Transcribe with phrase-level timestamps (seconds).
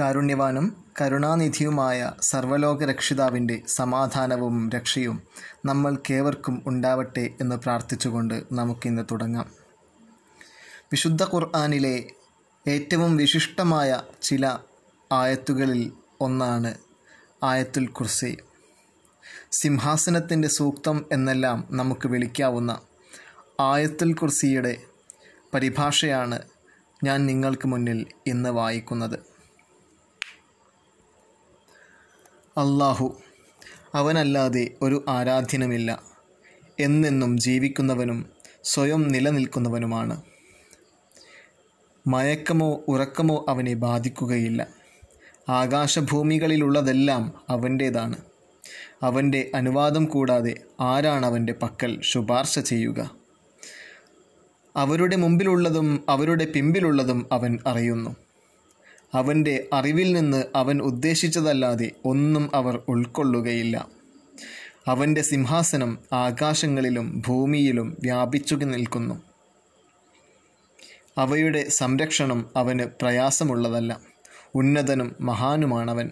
[0.00, 5.22] കാരുണ്യവാനും കരുണാനിധിയുമായ സർവലോക രക്ഷിതാവിന്റെ സമാധാനവും രക്ഷയും
[5.64, 9.52] നമ്മൾ കേവർക്കും ഉണ്ടാവട്ടെ എന്ന് പ്രാർത്ഥിച്ചുകൊണ്ട് നമുക്കിന്ന് തുടങ്ങാം.
[10.92, 12.04] വിശുദ്ധ ഖുർആാനിലെ
[12.68, 14.58] ഏറ്റവും വിശിഷ്ടമായ ചില
[15.12, 16.74] ആയത്തുകളിൽ ഒന്നാണ്
[17.42, 18.36] ആയത്തുൽ കുർസി.
[19.52, 22.80] സിംഹാസനത്തിന്റെ സൂക്തം എന്നെല്ലാം നമുക്ക് വിളിക്കാവുന്ന
[23.60, 24.76] ആയത്തുൽ കുർസിയുടെ
[25.54, 26.38] പരിഭാഷയാണ്
[27.04, 29.27] ഞാൻ നിങ്ങൾക്ക് മുന്നിൽ ഇന്ന് വായിക്കുന്നത്.
[32.58, 33.20] അള്ളാഹു.
[33.94, 36.02] അവനല്ലാതെ ഒരു ആരാധ്യനുമില്ല.
[36.80, 38.26] എന്നെന്നും ജീവിക്കുന്നവനും
[38.64, 40.22] സ്വയം നിലനിൽക്കുന്നവനുമാണ്.
[42.06, 44.66] മയക്കമോ ഉറക്കമോ അവനെ ബാധിക്കുകയില്ല.
[45.48, 48.16] ആകാശഭൂമികളിലുള്ളതെല്ലാം അവന്റേതാണ്
[49.02, 53.10] അവന്റെ അനുവാദം കൂടാതെ ആരാണ് അവന്റെ പക്കൽ ശുപാർശ ചെയ്യുക?
[54.76, 58.16] അവരുടെ മുമ്പിലുള്ളതും അവരുടെ പിമ്പിലുള്ളതും അവൻ അറിയുന്നു.
[59.14, 63.88] അവന്റെ അറിവിൽ നിന്ന് അവൻ ഉദ്ദേശിച്ചതല്ലാതെ ഒന്നും അവർ ഉൾക്കൊള്ളുകയില്ല.
[64.86, 69.22] അവന്റെ സിംഹാസനം ആകാശങ്ങളിലും ഭൂമിയിലും വ്യാപിച്ചു നിൽക്കുന്നു.
[71.18, 74.00] അവയുടെ സംരക്ഷണം അവന് പ്രയാസമുള്ളതല്ല.
[74.54, 76.10] ഉന്നതനും മഹാനുമാണവൻ.